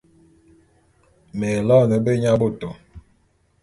Me 1.37 1.49
loene 1.67 1.97
benyabôtô. 2.05 2.69